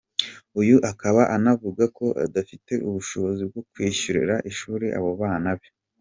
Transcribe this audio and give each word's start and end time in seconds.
Uyu 0.61 0.77
akaba 0.91 1.21
anavuga 1.35 1.83
ko 1.97 2.05
adafite 2.25 2.73
ubushobozi 2.87 3.41
bwo 3.49 3.61
kwishyurira 3.71 4.35
ishuri 4.51 4.85
abo 4.97 5.11
bana 5.23 5.51
be. 5.59 5.67